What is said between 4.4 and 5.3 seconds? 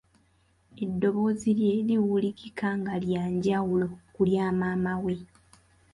maamawe.